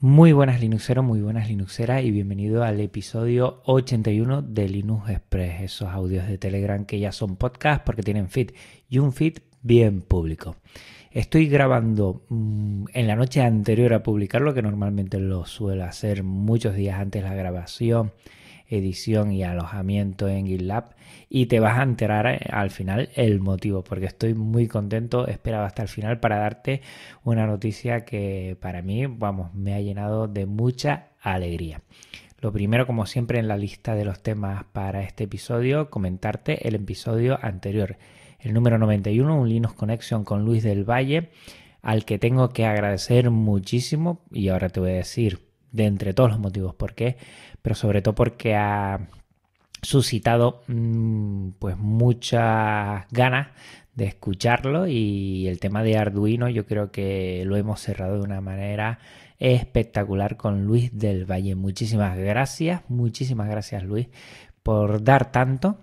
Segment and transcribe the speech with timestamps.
[0.00, 5.88] Muy buenas Linuxeros, muy buenas Linuxeras y bienvenido al episodio 81 de Linux Express, esos
[5.88, 8.52] audios de Telegram que ya son podcast porque tienen feed
[8.88, 10.54] y un feed bien público.
[11.10, 16.76] Estoy grabando mm, en la noche anterior a publicarlo, que normalmente lo suelo hacer muchos
[16.76, 18.12] días antes de la grabación
[18.68, 20.94] edición y alojamiento en GitLab
[21.28, 25.66] y te vas a enterar eh, al final el motivo porque estoy muy contento, esperaba
[25.66, 26.82] hasta el final para darte
[27.24, 31.82] una noticia que para mí, vamos, me ha llenado de mucha alegría.
[32.40, 36.76] Lo primero, como siempre, en la lista de los temas para este episodio, comentarte el
[36.76, 37.96] episodio anterior,
[38.38, 41.30] el número 91, un Linux Connection con Luis del Valle,
[41.82, 46.30] al que tengo que agradecer muchísimo y ahora te voy a decir de entre todos
[46.30, 47.16] los motivos por qué,
[47.62, 49.08] pero sobre todo porque ha
[49.82, 53.48] suscitado mm, pues muchas ganas
[53.94, 58.40] de escucharlo y el tema de Arduino yo creo que lo hemos cerrado de una
[58.40, 59.00] manera
[59.38, 61.54] espectacular con Luis del Valle.
[61.54, 64.08] Muchísimas gracias, muchísimas gracias Luis
[64.62, 65.78] por dar tanto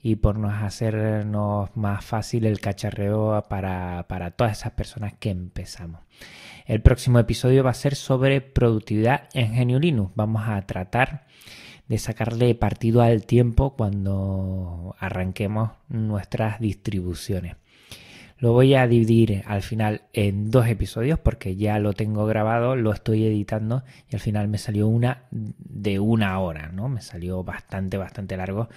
[0.00, 6.00] y por nos hacernos más fácil el cacharreo para, para todas esas personas que empezamos.
[6.68, 10.12] El próximo episodio va a ser sobre productividad en Genio Linux.
[10.14, 11.24] Vamos a tratar
[11.88, 17.56] de sacarle partido al tiempo cuando arranquemos nuestras distribuciones.
[18.36, 22.92] Lo voy a dividir al final en dos episodios porque ya lo tengo grabado, lo
[22.92, 26.90] estoy editando y al final me salió una de una hora, ¿no?
[26.90, 28.68] Me salió bastante, bastante largo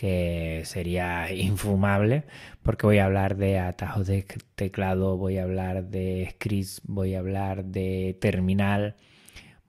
[0.00, 2.24] que sería infumable
[2.62, 7.18] porque voy a hablar de atajos de teclado, voy a hablar de scripts, voy a
[7.18, 8.96] hablar de terminal,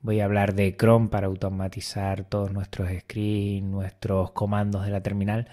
[0.01, 5.49] voy a hablar de Chrome para automatizar todos nuestros scripts, nuestros comandos de la terminal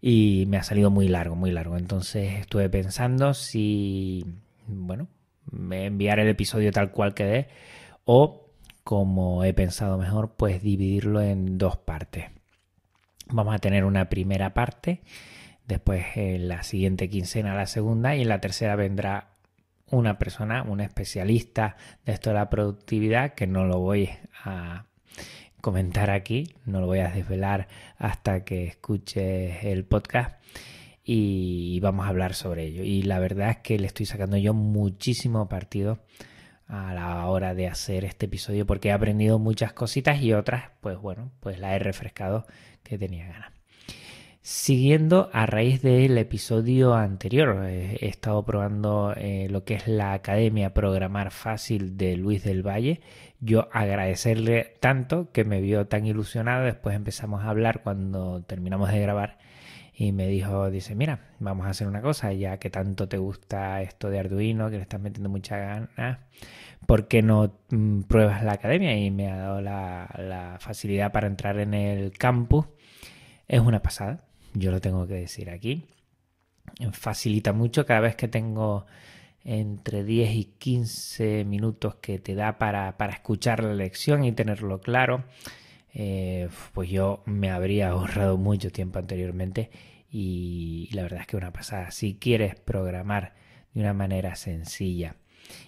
[0.00, 1.76] y me ha salido muy largo, muy largo.
[1.76, 4.24] Entonces estuve pensando si,
[4.68, 5.08] bueno,
[5.72, 7.48] enviar el episodio tal cual quede
[8.04, 8.46] o
[8.84, 12.26] como he pensado mejor, pues dividirlo en dos partes.
[13.32, 15.02] Vamos a tener una primera parte,
[15.66, 19.28] después en la siguiente quincena la segunda y en la tercera vendrá
[19.90, 24.10] una persona, un especialista de esto de la productividad, que no lo voy
[24.44, 24.86] a
[25.60, 27.68] comentar aquí, no lo voy a desvelar
[27.98, 30.40] hasta que escuches el podcast
[31.04, 32.82] y vamos a hablar sobre ello.
[32.82, 36.00] Y la verdad es que le estoy sacando yo muchísimo partido
[36.70, 40.98] a la hora de hacer este episodio porque he aprendido muchas cositas y otras, pues
[40.98, 42.46] bueno, pues la he refrescado
[42.82, 43.52] que tenía ganas.
[44.42, 50.14] Siguiendo a raíz del episodio anterior, eh, he estado probando eh, lo que es la
[50.14, 53.02] Academia Programar Fácil de Luis del Valle.
[53.40, 56.64] Yo agradecerle tanto que me vio tan ilusionado.
[56.64, 59.38] Después empezamos a hablar cuando terminamos de grabar
[60.00, 63.82] y me dijo, dice, mira, vamos a hacer una cosa, ya que tanto te gusta
[63.82, 66.20] esto de Arduino, que le estás metiendo mucha ganas,
[66.86, 68.96] ¿por qué no mm, pruebas la academia?
[68.96, 72.64] Y me ha dado la, facilidad para entrar en el campus.
[73.46, 74.24] Es una pasada,
[74.54, 75.84] yo lo tengo que decir aquí.
[76.92, 78.86] Facilita mucho cada vez que tengo
[79.44, 85.24] entre 10 y 15 minutos que te da para, escuchar la lección y tenerlo claro.
[85.92, 89.70] Eh, pues yo me habría ahorrado mucho tiempo anteriormente
[90.10, 91.90] y la verdad es que una pasada.
[91.90, 93.34] Si quieres programar
[93.72, 95.16] de una manera sencilla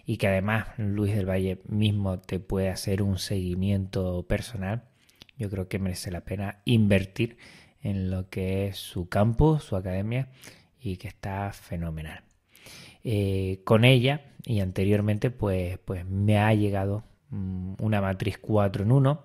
[0.05, 4.85] y que además Luis del Valle mismo te puede hacer un seguimiento personal,
[5.39, 7.37] yo creo que merece la pena invertir
[7.81, 10.29] en lo que es su campus, su academia
[10.81, 12.23] y que está fenomenal.
[13.05, 18.93] Eh, con ella y anteriormente pues, pues me ha llegado mm, una matriz 4 en
[18.93, 19.25] 1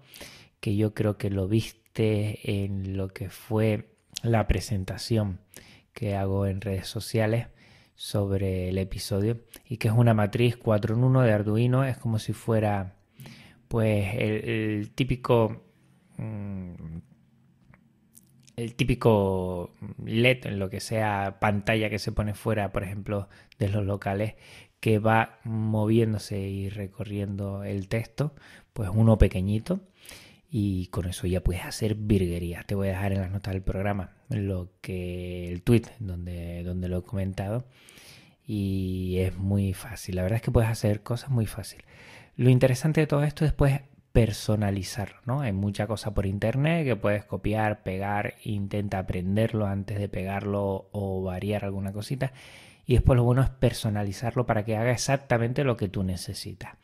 [0.60, 5.40] que yo creo que lo viste en lo que fue la presentación
[5.94, 7.48] que hago en redes sociales
[7.96, 12.20] sobre el episodio y que es una matriz 4 en 1 de Arduino, es como
[12.20, 12.96] si fuera
[13.68, 15.64] pues el, típico
[16.18, 16.98] mm,
[18.56, 19.72] el típico
[20.04, 23.30] LED en lo que sea pantalla que se pone fuera, por ejemplo,
[23.60, 24.36] de los locales
[24.80, 28.36] que va moviéndose y recorriendo el texto,
[28.74, 29.82] pues uno pequeñito
[30.50, 32.66] y con eso ya puedes hacer virguerías.
[32.66, 36.90] Te voy a dejar en las notas del programa lo que el tweet donde, donde
[36.90, 37.66] lo he comentado
[38.46, 40.16] y es muy fácil.
[40.16, 41.84] La verdad es que puedes hacer cosas muy fácil.
[42.38, 43.82] Lo interesante de todo esto es después
[44.14, 45.42] personalizar, ¿no?
[45.42, 51.22] Hay mucha cosa por internet que puedes copiar, pegar, intenta aprenderlo antes de pegarlo o
[51.24, 52.32] variar alguna cosita.
[52.86, 56.78] Y después lo bueno es personalizarlo para que haga exactamente lo que tú necesitas.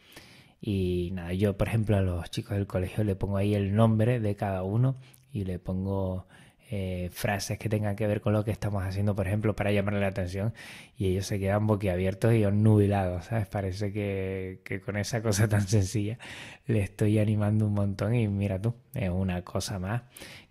[0.66, 4.22] Y nada, yo por ejemplo a los chicos del colegio le pongo ahí el nombre
[4.22, 4.96] de cada uno
[5.34, 6.26] y le pongo
[6.72, 10.00] eh, frases que tengan que ver con lo que estamos haciendo, por ejemplo, para llamarle
[10.00, 10.54] la atención
[10.98, 13.46] y ellos se quedan boquiabiertos y nubilados, ¿sabes?
[13.48, 16.18] Parece que, que con esa cosa tan sencilla
[16.66, 20.04] le estoy animando un montón y mira tú, es una cosa más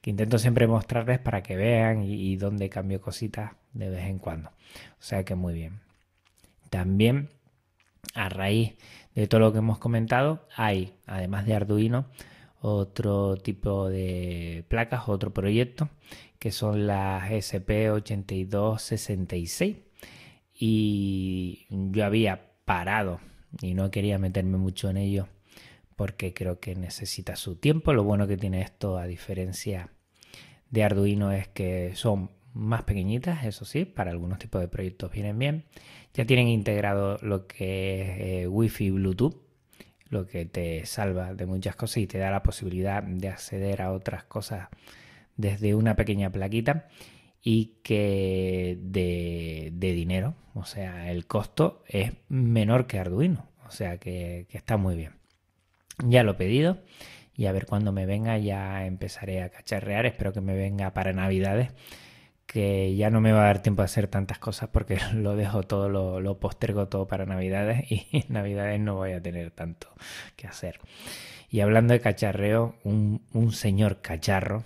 [0.03, 4.19] que intento siempre mostrarles para que vean y, y dónde cambio cositas de vez en
[4.19, 4.51] cuando.
[4.51, 4.53] O
[5.03, 5.81] sea que muy bien.
[6.69, 7.31] También
[8.15, 8.77] a raíz
[9.15, 12.07] de todo lo que hemos comentado, hay, además de Arduino,
[12.61, 15.89] otro tipo de placas, otro proyecto,
[16.39, 19.77] que son las SP8266.
[20.55, 23.21] Y yo había parado
[23.61, 25.29] y no quería meterme mucho en ello
[25.97, 27.93] porque creo que necesita su tiempo.
[27.93, 29.91] Lo bueno que tiene esto, a diferencia
[30.71, 35.39] de Arduino, es que son más pequeñitas, eso sí, para algunos tipos de proyectos vienen
[35.39, 35.65] bien.
[36.15, 39.37] Ya tienen integrado lo que es eh, Wi-Fi Bluetooth,
[40.09, 43.93] lo que te salva de muchas cosas y te da la posibilidad de acceder a
[43.93, 44.69] otras cosas
[45.37, 46.89] desde una pequeña plaquita
[47.43, 54.47] y que de, dinero, o sea, el costo es menor que Arduino, o sea que,
[54.51, 55.13] que está muy bien.
[56.05, 56.83] Ya lo he pedido
[57.35, 61.15] y a ver cuando me venga ya empezaré a cacharrear, espero que me venga para
[61.15, 61.71] navidades
[62.53, 65.63] que ya no me va a dar tiempo a hacer tantas cosas porque lo dejo
[65.63, 69.89] todo, lo, postergo todo para Navidades y en Navidades no voy a tener tanto
[70.37, 70.79] que hacer.
[71.51, 74.65] Y hablando de cacharreo, un, señor cacharro,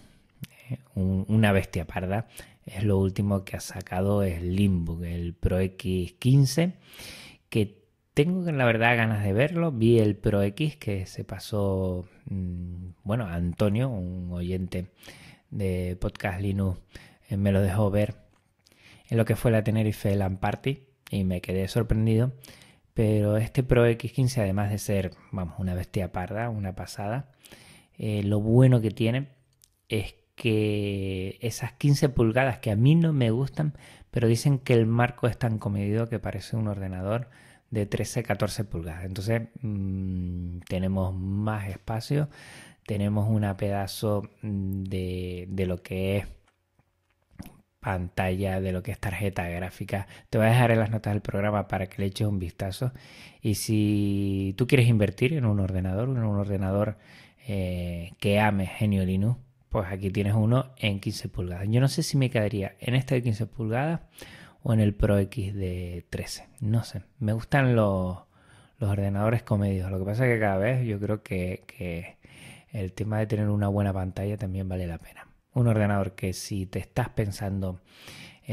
[0.70, 2.26] eh, una bestia parda,
[2.64, 6.74] es lo último que ha sacado el Limbo, el Pro X15,
[7.48, 7.82] que
[8.14, 9.72] tengo la verdad ganas de verlo.
[9.72, 14.86] Vi el Pro X que se pasó, mm, bueno, Antonio, un oyente
[15.50, 16.80] de Podcast Linux
[17.30, 18.14] me lo dejó ver
[19.08, 22.32] en lo que fue la Tenerife LAN Party y me quedé sorprendido.
[22.94, 27.30] Pero este Pro X15, además de ser, vamos, una bestia parda, una pasada,
[27.98, 29.28] eh, lo bueno que tiene
[29.88, 33.74] es que esas 15 pulgadas que a mí no me gustan,
[34.10, 37.28] pero dicen que el marco es tan comedido que parece un ordenador
[37.70, 39.04] de 13-14 pulgadas.
[39.04, 42.28] Entonces mm, tenemos más espacio,
[42.86, 46.26] tenemos una pedazo mm, de, de lo que es
[47.86, 50.08] pantalla de lo que es tarjeta gráfica.
[50.28, 52.90] Te voy a dejar en las notas del programa para que le eches un vistazo.
[53.40, 56.96] Y si tú quieres invertir en un ordenador, en un ordenador
[57.46, 59.38] eh, que ame Genio Linux,
[59.68, 61.68] pues aquí tienes uno en 15 pulgadas.
[61.68, 64.00] Yo no sé si me quedaría en este de 15 pulgadas
[64.64, 66.48] o en el Pro X de 13.
[66.58, 67.04] No sé.
[67.20, 68.18] Me gustan los,
[68.80, 69.92] los ordenadores comedios.
[69.92, 72.16] Lo que pasa es que cada vez yo creo que, que
[72.72, 75.25] el tema de tener una buena pantalla también vale la pena
[75.56, 77.80] un ordenador que si te estás pensando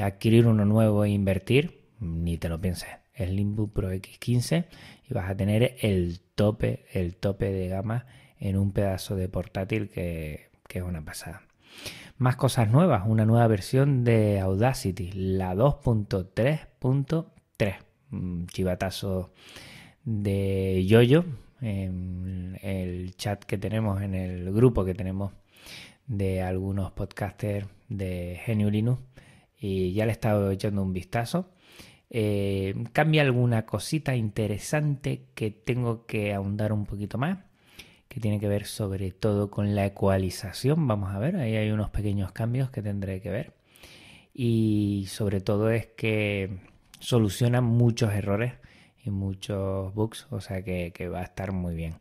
[0.01, 2.89] adquirir uno nuevo e invertir, ni te lo pienses.
[3.13, 4.65] El Limbo Pro X15
[5.07, 8.07] y vas a tener el tope, el tope de gama
[8.39, 11.44] en un pedazo de portátil que, que es una pasada.
[12.17, 18.47] Más cosas nuevas, una nueva versión de Audacity, la 2.3.3.
[18.47, 19.31] Chivatazo
[20.05, 21.25] de Yoyo
[21.61, 25.33] en el chat que tenemos, en el grupo que tenemos
[26.07, 29.01] de algunos podcasters de Genio Linux
[29.59, 31.50] y ya le he estado echando un vistazo.
[32.09, 37.39] Eh, cambia alguna cosita interesante que tengo que ahondar un poquito más,
[38.07, 40.88] que tiene que ver sobre todo con la ecualización.
[40.88, 43.53] Vamos a ver, ahí hay unos pequeños cambios que tendré que ver.
[44.33, 46.59] Y sobre todo es que
[47.00, 48.53] soluciona muchos errores
[49.03, 51.95] y muchos bugs, o sea que, que va a estar muy bien.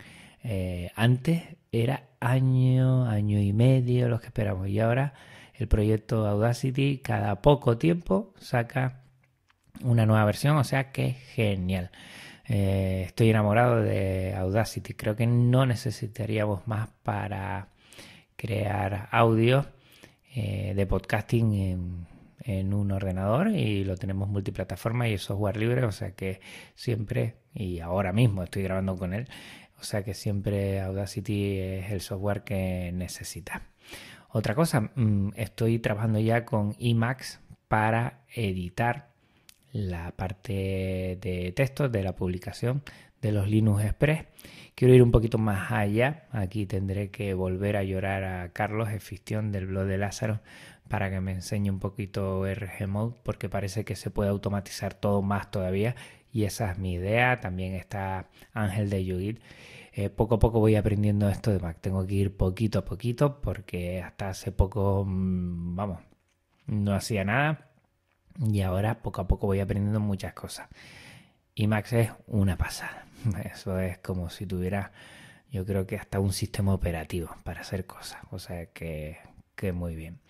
[0.44, 5.14] Eh, antes era año, año y medio los que esperamos y ahora
[5.54, 9.02] el proyecto Audacity cada poco tiempo saca
[9.82, 11.90] una nueva versión, o sea que genial.
[12.48, 17.68] Eh, estoy enamorado de Audacity, creo que no necesitaríamos más para
[18.36, 19.66] crear audio
[20.34, 22.06] eh, de podcasting en,
[22.40, 26.40] en un ordenador y lo tenemos multiplataforma y es software libre, o sea que
[26.74, 29.28] siempre y ahora mismo estoy grabando con él
[29.82, 33.62] o sea que siempre Audacity es el software que necesita.
[34.28, 39.08] Otra cosa, mm, estoy trabajando ya con Emacs para editar
[39.72, 42.84] la parte de texto de la publicación
[43.20, 44.26] de los Linux Express.
[44.76, 46.28] Quiero ir un poquito más allá.
[46.30, 50.42] Aquí tendré que volver a llorar a Carlos Efistión del blog de Lázaro
[50.88, 55.22] para que me enseñe un poquito RG Mode porque parece que se puede automatizar todo
[55.22, 55.96] más todavía
[56.32, 57.40] y esa es mi idea.
[57.40, 59.40] También está Ángel de Yugit
[59.94, 61.78] eh, poco a poco voy aprendiendo esto de Mac.
[61.80, 66.00] Tengo que ir poquito a poquito porque hasta hace poco, mm, vamos,
[66.66, 67.68] no hacía nada
[68.40, 70.68] y ahora poco a poco voy aprendiendo muchas cosas.
[71.54, 73.06] Y Mac es una pasada.
[73.52, 74.92] Eso es como si tuviera,
[75.50, 78.20] yo creo que hasta un sistema operativo para hacer cosas.
[78.30, 79.18] O sea que,
[79.54, 80.20] que muy bien.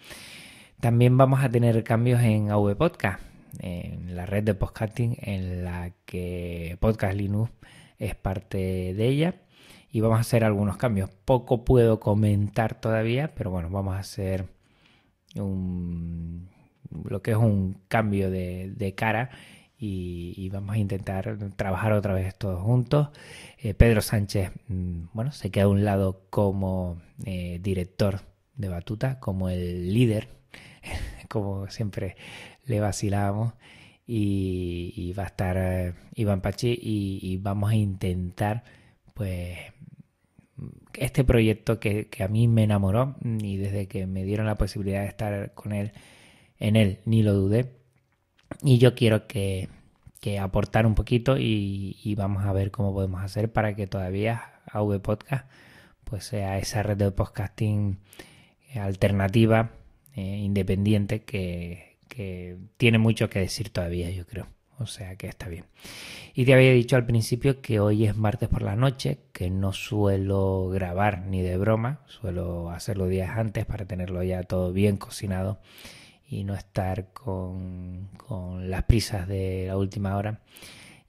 [0.81, 3.21] También vamos a tener cambios en AV Podcast,
[3.61, 7.51] en la red de podcasting en la que Podcast Linux
[7.99, 8.59] es parte
[8.95, 9.35] de ella
[9.91, 11.11] y vamos a hacer algunos cambios.
[11.25, 14.47] Poco puedo comentar todavía, pero bueno, vamos a hacer
[15.37, 16.49] un,
[17.05, 19.31] lo que es un cambio de, cara
[19.79, 23.09] y, vamos a intentar trabajar otra vez todos juntos.
[23.59, 28.21] Eh, Pedro Sánchez, mm, bueno, se queda a un lado como eh, director
[28.57, 30.29] de Batuta, como el líder,
[31.29, 32.17] como siempre
[32.65, 33.55] le vacilábamos.
[34.07, 38.65] Y, va a estar eh, Iván Pachi y, vamos a intentar
[39.15, 39.59] pues
[40.95, 45.09] este proyecto que, a mí me enamoró y desde que me dieron la posibilidad de
[45.09, 45.93] estar con él
[46.59, 47.73] en él ni lo dudé
[48.63, 49.69] y yo quiero que,
[50.41, 55.47] aportar un poquito y, vamos a ver cómo podemos hacer para que todavía AV Podcast
[56.05, 57.99] pues sea esa red de podcasting
[58.75, 59.71] alternativa
[60.15, 64.47] eh, independiente que, que tiene mucho que decir todavía, yo creo.
[64.79, 65.65] O sea que está bien.
[66.35, 69.73] Y te había dicho al principio que hoy es martes por la noche, que no
[69.73, 75.61] suelo grabar ni de broma, suelo hacerlo días antes para tenerlo ya todo bien cocinado
[76.29, 80.41] y no estar con, con las prisas de la última hora.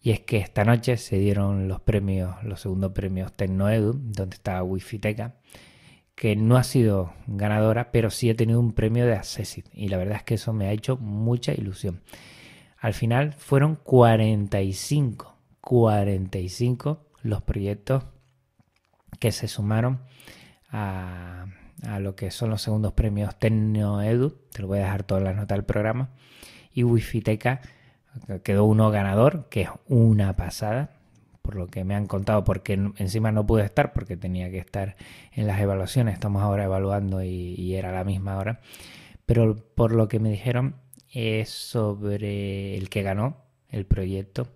[0.01, 4.63] Y es que esta noche se dieron los premios, los segundos premios Tecnoedu, donde está
[4.63, 5.35] Wi-Fi Teca
[6.23, 9.97] que no ha sido ganadora, pero sí he tenido un premio de Accessit y la
[9.97, 12.01] verdad es que eso me ha hecho mucha ilusión.
[12.77, 18.05] Al final fueron 45, 45 los proyectos
[19.19, 19.99] que se sumaron
[20.69, 21.47] a,
[21.99, 25.57] lo que son los segundos premios Edu, te lo voy a dejar todas las notas
[25.57, 26.11] del programa,
[26.71, 27.59] y Wi-Fi Teca
[28.43, 30.92] quedó uno ganador, que es una pasada,
[31.43, 34.95] por lo que me han contado, porque encima no pude estar porque tenía que estar
[35.33, 38.61] en las evaluaciones, estamos ahora evaluando y, era la misma hora,
[39.25, 40.77] pero por lo que me dijeron
[41.11, 44.47] es sobre el que ganó el proyecto,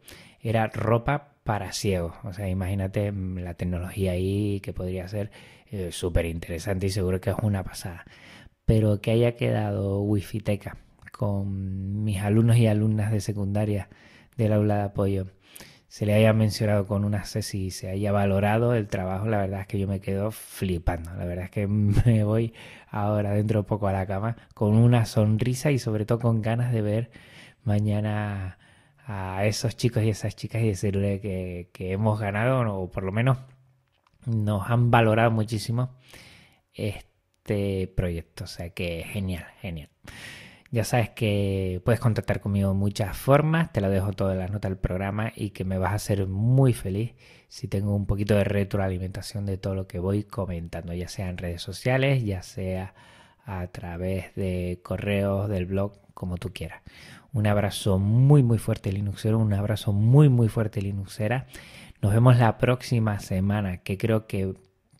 [0.41, 5.29] era ropa para ciegos, o sea, imagínate mm, la tecnología ahí que podría ser
[5.69, 8.05] eh, súper interesante y seguro que es una pasada,
[8.65, 10.77] pero que haya quedado Wi-Fi Teca
[11.11, 13.89] con mis alumnos y alumnas de secundaria
[14.37, 15.27] del aula de apoyo
[15.97, 19.61] se le haya mencionado con una C y se haya valorado el trabajo, la verdad
[19.61, 21.11] es que yo me quedo flipando.
[21.15, 21.65] La verdad es que
[22.05, 22.53] me voy
[22.91, 26.71] ahora dentro de poco a la cama con una sonrisa y sobre todo con ganas
[26.71, 27.09] de ver
[27.63, 28.59] mañana
[29.07, 33.11] a esos chicos y esas chicas y decirle que, que hemos ganado o por lo
[33.11, 33.39] menos
[34.27, 35.95] nos han valorado muchísimo
[36.75, 38.43] este proyecto.
[38.43, 39.89] O sea que genial, genial.
[40.69, 44.51] Ya sabes que puedes contactar conmigo de muchas formas, te lo dejo todo en las
[44.51, 47.13] notas del programa y que me vas a hacer muy feliz
[47.47, 51.37] si tengo un poquito de retroalimentación de todo lo que voy comentando, ya sea en
[51.37, 52.93] redes sociales, ya sea
[53.45, 56.81] a través de correos, del blog, como tú quieras.
[57.31, 61.47] Un abrazo muy muy fuerte Linuxero, un abrazo muy muy fuerte Linuxera.
[62.01, 64.53] Nos vemos la próxima semana, que creo que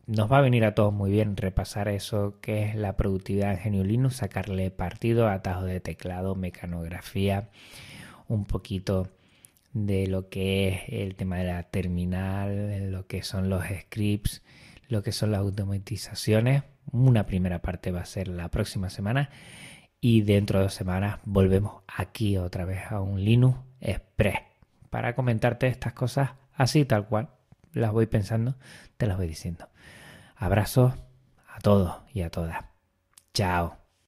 [0.08, 3.60] nos va a venir a todos muy bien repasar eso que es la productividad en
[3.60, 7.50] Genio Linux, sacarle partido, atajo de teclado, mecanografía,
[8.30, 9.10] un poquito
[9.74, 14.42] de lo que es el tema de la terminal, lo que son los scripts,
[14.88, 16.64] lo que son las automatizaciones.
[16.92, 19.30] Una primera parte va a ser la próxima semana
[20.00, 24.40] y dentro de dos semanas volvemos aquí otra vez a un Linux Express
[24.90, 27.37] para comentarte estas cosas así tal cual.
[27.78, 28.56] Las voy pensando,
[28.98, 29.70] te las voy diciendo.
[30.36, 30.94] Abrazos
[31.48, 32.66] a todos y a todas.
[33.34, 33.87] Chao.